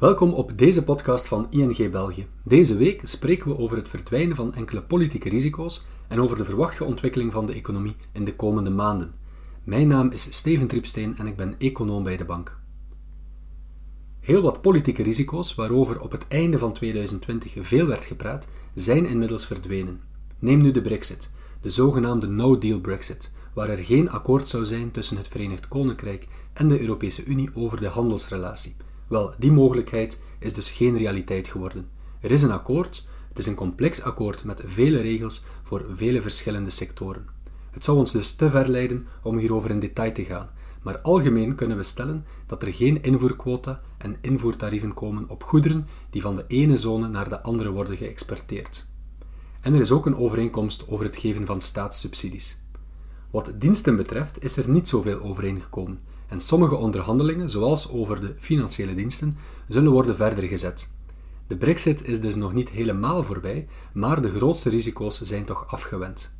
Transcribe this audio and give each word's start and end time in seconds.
Welkom 0.00 0.32
op 0.32 0.58
deze 0.58 0.84
podcast 0.84 1.28
van 1.28 1.46
ING 1.50 1.90
België. 1.90 2.26
Deze 2.44 2.76
week 2.76 3.00
spreken 3.04 3.48
we 3.48 3.58
over 3.58 3.76
het 3.76 3.88
verdwijnen 3.88 4.36
van 4.36 4.54
enkele 4.54 4.82
politieke 4.82 5.28
risico's 5.28 5.86
en 6.08 6.20
over 6.20 6.36
de 6.36 6.44
verwachte 6.44 6.84
ontwikkeling 6.84 7.32
van 7.32 7.46
de 7.46 7.52
economie 7.52 7.96
in 8.12 8.24
de 8.24 8.36
komende 8.36 8.70
maanden. 8.70 9.14
Mijn 9.64 9.88
naam 9.88 10.10
is 10.10 10.32
Steven 10.36 10.66
Tripsteen 10.66 11.16
en 11.18 11.26
ik 11.26 11.36
ben 11.36 11.54
econoom 11.58 12.02
bij 12.02 12.16
de 12.16 12.24
bank. 12.24 12.58
Heel 14.20 14.42
wat 14.42 14.60
politieke 14.60 15.02
risico's 15.02 15.54
waarover 15.54 16.00
op 16.00 16.12
het 16.12 16.24
einde 16.28 16.58
van 16.58 16.72
2020 16.72 17.54
veel 17.60 17.86
werd 17.86 18.04
gepraat, 18.04 18.46
zijn 18.74 19.06
inmiddels 19.06 19.46
verdwenen. 19.46 20.00
Neem 20.38 20.60
nu 20.60 20.70
de 20.70 20.80
Brexit, 20.80 21.30
de 21.60 21.70
zogenaamde 21.70 22.26
no-deal 22.26 22.80
Brexit, 22.80 23.32
waar 23.54 23.68
er 23.68 23.84
geen 23.84 24.10
akkoord 24.10 24.48
zou 24.48 24.64
zijn 24.64 24.90
tussen 24.90 25.16
het 25.16 25.28
Verenigd 25.28 25.68
Koninkrijk 25.68 26.28
en 26.52 26.68
de 26.68 26.80
Europese 26.80 27.24
Unie 27.24 27.50
over 27.54 27.80
de 27.80 27.88
handelsrelatie. 27.88 28.76
Wel, 29.10 29.34
die 29.38 29.52
mogelijkheid 29.52 30.18
is 30.38 30.52
dus 30.52 30.70
geen 30.70 30.96
realiteit 30.96 31.48
geworden. 31.48 31.88
Er 32.20 32.30
is 32.30 32.42
een 32.42 32.50
akkoord, 32.50 33.06
het 33.28 33.38
is 33.38 33.46
een 33.46 33.54
complex 33.54 34.02
akkoord 34.02 34.44
met 34.44 34.62
vele 34.64 35.00
regels 35.00 35.42
voor 35.62 35.84
vele 35.94 36.22
verschillende 36.22 36.70
sectoren. 36.70 37.26
Het 37.70 37.84
zou 37.84 37.98
ons 37.98 38.12
dus 38.12 38.34
te 38.34 38.50
ver 38.50 38.68
leiden 38.68 39.06
om 39.22 39.38
hierover 39.38 39.70
in 39.70 39.78
detail 39.78 40.12
te 40.12 40.24
gaan, 40.24 40.50
maar 40.82 40.98
algemeen 40.98 41.54
kunnen 41.54 41.76
we 41.76 41.82
stellen 41.82 42.26
dat 42.46 42.62
er 42.62 42.72
geen 42.72 43.02
invoerquota 43.02 43.80
en 43.98 44.16
invoertarieven 44.20 44.94
komen 44.94 45.28
op 45.28 45.42
goederen 45.42 45.86
die 46.10 46.22
van 46.22 46.36
de 46.36 46.44
ene 46.48 46.76
zone 46.76 47.08
naar 47.08 47.28
de 47.28 47.42
andere 47.42 47.70
worden 47.70 47.96
geëxporteerd. 47.96 48.84
En 49.60 49.74
er 49.74 49.80
is 49.80 49.90
ook 49.90 50.06
een 50.06 50.16
overeenkomst 50.16 50.88
over 50.88 51.04
het 51.04 51.16
geven 51.16 51.46
van 51.46 51.60
staatssubsidies. 51.60 52.58
Wat 53.30 53.52
diensten 53.54 53.96
betreft 53.96 54.44
is 54.44 54.56
er 54.56 54.68
niet 54.68 54.88
zoveel 54.88 55.20
overeengekomen 55.20 56.00
en 56.30 56.40
sommige 56.40 56.74
onderhandelingen, 56.74 57.50
zoals 57.50 57.90
over 57.90 58.20
de 58.20 58.34
financiële 58.38 58.94
diensten, 58.94 59.36
zullen 59.68 59.92
worden 59.92 60.16
verder 60.16 60.44
gezet. 60.44 60.90
De 61.46 61.56
Brexit 61.56 62.08
is 62.08 62.20
dus 62.20 62.34
nog 62.34 62.52
niet 62.52 62.68
helemaal 62.68 63.24
voorbij, 63.24 63.68
maar 63.92 64.22
de 64.22 64.30
grootste 64.30 64.70
risico's 64.70 65.20
zijn 65.20 65.44
toch 65.44 65.66
afgewend. 65.66 66.30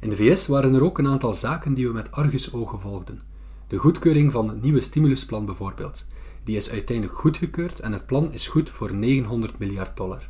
In 0.00 0.10
de 0.10 0.16
VS 0.16 0.46
waren 0.46 0.74
er 0.74 0.82
ook 0.82 0.98
een 0.98 1.06
aantal 1.06 1.34
zaken 1.34 1.74
die 1.74 1.86
we 1.86 1.92
met 1.92 2.12
argusogen 2.12 2.80
volgden. 2.80 3.20
De 3.68 3.76
goedkeuring 3.76 4.32
van 4.32 4.48
het 4.48 4.62
nieuwe 4.62 4.80
stimulusplan 4.80 5.46
bijvoorbeeld. 5.46 6.06
Die 6.44 6.56
is 6.56 6.70
uiteindelijk 6.70 7.18
goedgekeurd 7.18 7.80
en 7.80 7.92
het 7.92 8.06
plan 8.06 8.32
is 8.32 8.48
goed 8.48 8.70
voor 8.70 8.94
900 8.94 9.58
miljard 9.58 9.96
dollar. 9.96 10.28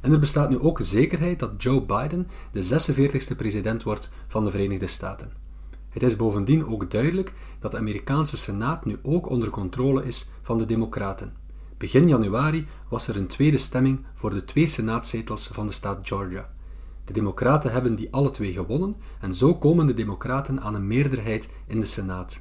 En 0.00 0.12
er 0.12 0.18
bestaat 0.18 0.50
nu 0.50 0.58
ook 0.58 0.78
zekerheid 0.82 1.38
dat 1.38 1.62
Joe 1.62 1.82
Biden 1.82 2.28
de 2.52 2.64
46e 2.64 3.36
president 3.36 3.82
wordt 3.82 4.10
van 4.28 4.44
de 4.44 4.50
Verenigde 4.50 4.86
Staten. 4.86 5.32
Het 5.90 6.02
is 6.02 6.16
bovendien 6.16 6.66
ook 6.66 6.90
duidelijk 6.90 7.32
dat 7.58 7.70
de 7.70 7.76
Amerikaanse 7.76 8.36
Senaat 8.36 8.84
nu 8.84 8.98
ook 9.02 9.28
onder 9.28 9.50
controle 9.50 10.04
is 10.04 10.30
van 10.42 10.58
de 10.58 10.64
Democraten. 10.64 11.32
Begin 11.78 12.08
januari 12.08 12.66
was 12.88 13.08
er 13.08 13.16
een 13.16 13.26
tweede 13.26 13.58
stemming 13.58 14.04
voor 14.14 14.30
de 14.30 14.44
twee 14.44 14.66
senaatzetels 14.66 15.48
van 15.52 15.66
de 15.66 15.72
staat 15.72 16.08
Georgia. 16.08 16.50
De 17.04 17.12
Democraten 17.12 17.72
hebben 17.72 17.94
die 17.94 18.12
alle 18.12 18.30
twee 18.30 18.52
gewonnen 18.52 18.94
en 19.20 19.34
zo 19.34 19.54
komen 19.54 19.86
de 19.86 19.94
Democraten 19.94 20.60
aan 20.60 20.74
een 20.74 20.86
meerderheid 20.86 21.52
in 21.66 21.80
de 21.80 21.86
Senaat. 21.86 22.40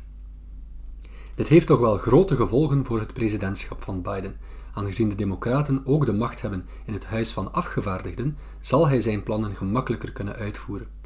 Dit 1.36 1.48
heeft 1.48 1.68
toch 1.68 1.80
wel 1.80 1.98
grote 1.98 2.36
gevolgen 2.36 2.86
voor 2.86 3.00
het 3.00 3.14
presidentschap 3.14 3.84
van 3.84 4.02
Biden. 4.02 4.36
Aangezien 4.74 5.10
de 5.10 5.16
Democraten 5.16 5.82
ook 5.86 6.06
de 6.06 6.14
macht 6.14 6.42
hebben 6.42 6.66
in 6.86 6.94
het 6.94 7.06
Huis 7.06 7.34
van 7.34 7.54
Afgevaardigden, 7.54 8.38
zal 8.60 8.88
hij 8.88 9.02
zijn 9.02 9.24
plannen 9.24 9.56
gemakkelijker 9.56 10.12
kunnen 10.12 10.36
uitvoeren. 10.36 10.99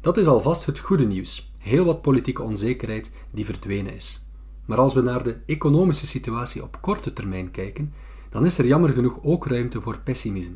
Dat 0.00 0.16
is 0.16 0.26
alvast 0.26 0.66
het 0.66 0.78
goede 0.78 1.06
nieuws. 1.06 1.52
Heel 1.58 1.84
wat 1.84 2.02
politieke 2.02 2.42
onzekerheid 2.42 3.12
die 3.30 3.44
verdwenen 3.44 3.94
is. 3.94 4.26
Maar 4.64 4.78
als 4.78 4.94
we 4.94 5.00
naar 5.00 5.22
de 5.22 5.36
economische 5.46 6.06
situatie 6.06 6.62
op 6.62 6.80
korte 6.80 7.12
termijn 7.12 7.50
kijken, 7.50 7.92
dan 8.28 8.44
is 8.44 8.58
er 8.58 8.66
jammer 8.66 8.92
genoeg 8.92 9.18
ook 9.22 9.46
ruimte 9.46 9.80
voor 9.80 9.98
pessimisme. 9.98 10.54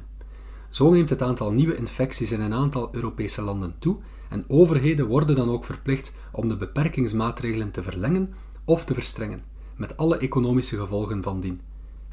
Zo 0.70 0.90
neemt 0.90 1.10
het 1.10 1.22
aantal 1.22 1.52
nieuwe 1.52 1.76
infecties 1.76 2.32
in 2.32 2.40
een 2.40 2.54
aantal 2.54 2.88
Europese 2.92 3.42
landen 3.42 3.74
toe 3.78 3.96
en 4.28 4.44
overheden 4.48 5.06
worden 5.06 5.36
dan 5.36 5.50
ook 5.50 5.64
verplicht 5.64 6.14
om 6.33 6.48
de 6.48 6.56
beperkingsmaatregelen 6.56 7.70
te 7.70 7.83
verlengen 7.83 8.34
of 8.64 8.84
te 8.84 8.94
verstrengen, 8.94 9.42
met 9.77 9.96
alle 9.96 10.16
economische 10.16 10.77
gevolgen 10.77 11.22
van 11.22 11.40
dien. 11.40 11.60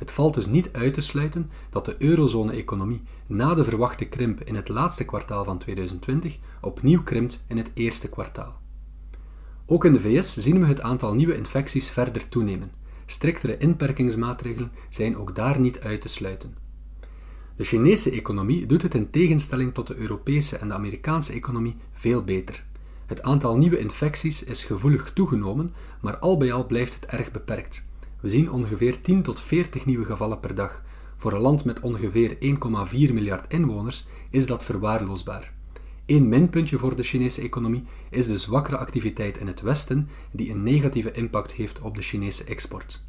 Het 0.02 0.12
valt 0.12 0.34
dus 0.34 0.48
niet 0.48 0.74
uit 0.74 0.94
te 0.94 1.02
sluiten 1.02 1.52
dat 1.70 1.86
de 1.86 1.96
eurozone-economie 2.00 3.02
na 3.28 3.54
de 3.54 3.64
verwachte 3.64 4.06
krimp 4.06 4.42
in 4.44 4.56
het 4.56 4.70
laatste 4.70 5.06
kwartaal 5.06 5.44
van 5.44 5.58
2020 5.58 6.38
opnieuw 6.62 7.04
krimpt 7.04 7.46
in 7.48 7.58
het 7.58 7.72
eerste 7.74 8.10
kwartaal. 8.10 8.62
Ook 9.66 9.86
in 9.86 9.94
de 9.94 10.00
VS 10.00 10.34
zien 10.34 10.60
we 10.60 10.66
het 10.66 10.82
aantal 10.82 11.14
nieuwe 11.14 11.36
infecties 11.36 11.90
verder 11.90 12.30
toenemen. 12.30 12.72
Striktere 13.06 13.58
inperkingsmaatregelen 13.58 14.72
zijn 14.90 15.18
ook 15.18 15.36
daar 15.36 15.60
niet 15.60 15.80
uit 15.80 16.02
te 16.02 16.08
sluiten. 16.08 16.56
De 17.56 17.64
Chinese 17.64 18.12
economie 18.12 18.66
doet 18.66 18.82
het 18.82 18.96
in 18.96 19.10
tegenstelling 19.10 19.74
tot 19.74 19.88
de 19.88 19.96
Europese 19.96 20.58
en 20.58 20.68
de 20.68 20.74
Amerikaanse 20.74 21.34
economie 21.34 21.76
veel 21.94 22.24
beter. 22.24 22.66
Het 23.06 23.22
aantal 23.22 23.58
nieuwe 23.58 23.80
infecties 23.80 24.44
is 24.44 24.64
gevoelig 24.64 25.12
toegenomen, 25.14 25.74
maar 26.02 26.18
al 26.18 26.38
bij 26.38 26.54
al 26.54 26.66
blijft 26.66 26.94
het 26.94 27.06
erg 27.06 27.32
beperkt. 27.32 27.90
We 28.22 28.30
zien 28.30 28.52
ongeveer 28.52 29.02
10 29.02 29.22
tot 29.22 29.40
40 29.40 29.86
nieuwe 29.86 30.06
gevallen 30.06 30.40
per 30.40 30.56
dag. 30.56 30.84
Voor 31.18 31.34
een 31.34 31.42
land 31.42 31.66
met 31.66 31.80
ongeveer 31.80 32.38
1,4 32.40 32.40
miljard 32.92 33.54
inwoners 33.54 34.06
is 34.30 34.46
dat 34.46 34.64
verwaarloosbaar. 34.64 35.54
Eén 36.06 36.30
minpuntje 36.30 36.78
voor 36.78 36.96
de 36.96 37.04
Chinese 37.04 37.42
economie 37.42 37.84
is 38.10 38.28
de 38.28 38.38
zwakkere 38.38 38.78
activiteit 38.78 39.38
in 39.38 39.48
het 39.48 39.62
Westen, 39.62 40.10
die 40.32 40.52
een 40.52 40.64
negatieve 40.64 41.12
impact 41.12 41.52
heeft 41.52 41.82
op 41.82 41.96
de 41.96 42.02
Chinese 42.02 42.44
export. 42.44 43.06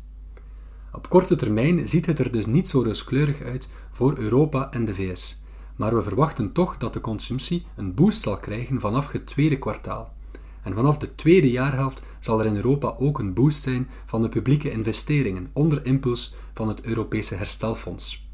Op 0.93 1.09
korte 1.09 1.37
termijn 1.37 1.89
ziet 1.89 2.07
het 2.07 2.19
er 2.19 2.31
dus 2.31 2.47
niet 2.47 2.69
zo 2.69 2.83
rooskleurig 2.83 3.41
uit 3.41 3.69
voor 3.91 4.19
Europa 4.19 4.71
en 4.71 4.85
de 4.85 4.95
VS, 4.95 5.43
maar 5.77 5.95
we 5.95 6.03
verwachten 6.03 6.53
toch 6.53 6.77
dat 6.77 6.93
de 6.93 7.01
consumptie 7.01 7.67
een 7.77 7.95
boost 7.95 8.23
zal 8.23 8.37
krijgen 8.37 8.81
vanaf 8.81 9.13
het 9.13 9.27
tweede 9.27 9.59
kwartaal. 9.59 10.15
En 10.63 10.75
vanaf 10.75 10.99
de 10.99 11.15
tweede 11.15 11.51
jaarhelft 11.51 12.03
zal 12.21 12.41
er 12.41 12.47
in 12.47 12.57
Europa 12.57 12.95
ook 12.99 13.19
een 13.19 13.35
boost 13.35 13.63
zijn 13.63 13.89
van 14.07 14.23
de 14.23 14.29
publieke 14.29 14.71
investeringen 14.71 15.51
onder 15.53 15.87
impuls 15.87 16.35
van 16.55 16.69
het 16.69 16.83
Europese 16.83 17.35
Herstelfonds. 17.35 18.31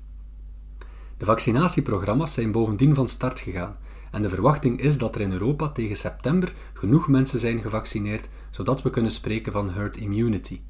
De 1.17 1.25
vaccinatieprogramma's 1.25 2.35
zijn 2.35 2.53
bovendien 2.53 2.95
van 2.95 3.09
start 3.09 3.41
gegaan 3.41 3.77
en 4.11 4.23
de 4.23 4.29
verwachting 4.29 4.81
is 4.81 4.99
dat 4.99 5.15
er 5.15 5.21
in 5.21 5.33
Europa 5.33 5.69
tegen 5.69 5.97
september 5.97 6.53
genoeg 6.73 7.09
mensen 7.09 7.39
zijn 7.39 7.61
gevaccineerd 7.61 8.29
zodat 8.51 8.83
we 8.83 8.91
kunnen 8.91 9.11
spreken 9.11 9.53
van 9.53 9.71
herd 9.71 9.97
immunity. 9.97 10.61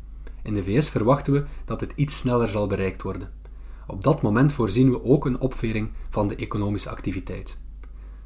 In 0.43 0.55
de 0.55 0.63
VS 0.63 0.89
verwachten 0.89 1.33
we 1.33 1.45
dat 1.65 1.81
het 1.81 1.93
iets 1.97 2.19
sneller 2.19 2.49
zal 2.49 2.67
bereikt 2.67 3.03
worden. 3.03 3.31
Op 3.87 4.03
dat 4.03 4.23
moment 4.23 4.53
voorzien 4.53 4.91
we 4.91 5.05
ook 5.05 5.27
een 5.27 5.41
opvering 5.41 5.91
van 6.11 6.29
de 6.29 6.37
economische 6.37 6.91
activiteit. 6.91 7.59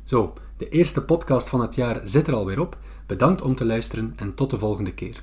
Zo, 0.05 0.33
de 0.63 0.69
eerste 0.69 1.05
podcast 1.05 1.49
van 1.49 1.61
het 1.61 1.75
jaar 1.75 2.01
zit 2.05 2.27
er 2.27 2.35
alweer 2.35 2.61
op. 2.61 2.79
Bedankt 3.07 3.43
om 3.43 3.55
te 3.55 3.65
luisteren 3.65 4.13
en 4.17 4.35
tot 4.35 4.51
de 4.51 4.59
volgende 4.59 4.95
keer. 4.95 5.23